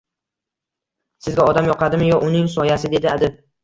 [1.27, 3.43] —Sizga odam yoqadimi yo uning soyasi?– dedi adib.